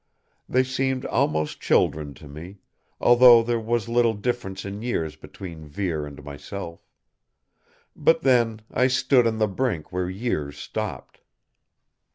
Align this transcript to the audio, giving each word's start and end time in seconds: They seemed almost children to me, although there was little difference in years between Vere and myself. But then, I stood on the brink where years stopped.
They 0.49 0.63
seemed 0.63 1.05
almost 1.05 1.61
children 1.61 2.15
to 2.15 2.27
me, 2.27 2.57
although 2.99 3.43
there 3.43 3.59
was 3.59 3.87
little 3.87 4.15
difference 4.15 4.65
in 4.65 4.81
years 4.81 5.15
between 5.15 5.67
Vere 5.67 6.07
and 6.07 6.23
myself. 6.25 6.81
But 7.95 8.23
then, 8.23 8.61
I 8.71 8.87
stood 8.87 9.27
on 9.27 9.37
the 9.37 9.47
brink 9.47 9.91
where 9.91 10.09
years 10.09 10.57
stopped. 10.57 11.19